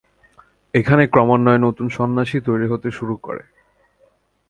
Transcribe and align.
এখানে 0.73 1.03
ক্রমান্বয়ে 1.07 1.59
নতুন 1.59 1.87
সন্ন্যাসী 1.89 2.37
তৈরি 2.39 2.67
হতে 2.67 2.89
শুরু 2.91 3.15
করে। 3.17 3.43